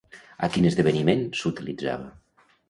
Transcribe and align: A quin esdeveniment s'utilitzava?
A 0.45 0.47
quin 0.55 0.65
esdeveniment 0.69 1.21
s'utilitzava? 1.41 2.11